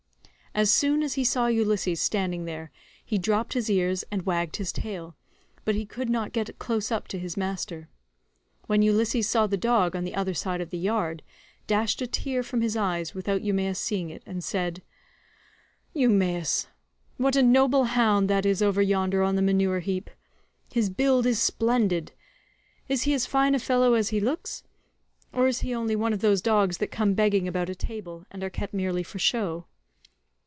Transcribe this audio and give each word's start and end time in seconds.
As 0.53 0.69
soon 0.69 1.01
as 1.01 1.13
he 1.13 1.23
saw 1.23 1.47
Ulysses 1.47 2.01
standing 2.01 2.43
there, 2.43 2.71
he 3.05 3.17
dropped 3.17 3.53
his 3.53 3.69
ears 3.69 4.03
and 4.11 4.25
wagged 4.25 4.57
his 4.57 4.73
tail, 4.73 5.15
but 5.63 5.75
he 5.75 5.85
could 5.85 6.09
not 6.09 6.33
get 6.33 6.59
close 6.59 6.91
up 6.91 7.07
to 7.07 7.17
his 7.17 7.37
master. 7.37 7.87
When 8.67 8.81
Ulysses 8.81 9.29
saw 9.29 9.47
the 9.47 9.55
dog 9.55 9.95
on 9.95 10.03
the 10.03 10.13
other 10.13 10.33
side 10.33 10.59
of 10.59 10.69
the 10.69 10.77
yard, 10.77 11.23
he 11.25 11.61
dashed 11.67 12.01
a 12.01 12.05
tear 12.05 12.43
from 12.43 12.59
his 12.59 12.75
eyes 12.75 13.13
without 13.15 13.41
Eumaeus 13.43 13.79
seeing 13.79 14.09
it, 14.09 14.23
and 14.25 14.43
said: 14.43 14.81
"Eumaeus, 15.93 16.67
what 17.15 17.37
a 17.37 17.41
noble 17.41 17.85
hound 17.85 18.29
that 18.29 18.45
is 18.45 18.61
over 18.61 18.81
yonder 18.81 19.23
on 19.23 19.37
the 19.37 19.41
manure 19.41 19.79
heap: 19.79 20.09
his 20.69 20.89
build 20.89 21.25
is 21.25 21.41
splendid; 21.41 22.11
is 22.89 23.03
he 23.03 23.13
as 23.13 23.25
fine 23.25 23.55
a 23.55 23.59
fellow 23.59 23.93
as 23.93 24.09
he 24.09 24.19
looks, 24.19 24.63
or 25.31 25.47
is 25.47 25.61
he 25.61 25.73
only 25.73 25.95
one 25.95 26.11
of 26.11 26.19
those 26.19 26.41
dogs 26.41 26.79
that 26.79 26.91
come 26.91 27.13
begging 27.13 27.47
about 27.47 27.69
a 27.69 27.73
table, 27.75 28.25
and 28.29 28.43
are 28.43 28.49
kept 28.49 28.73
merely 28.73 29.01
for 29.01 29.17
show?" 29.17 29.65